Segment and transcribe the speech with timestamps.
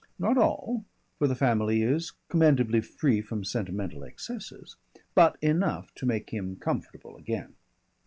[0.17, 0.83] Not all
[1.19, 4.75] for the family is commendably free from sentimental excesses
[5.13, 7.53] but enough to make him comfortable again.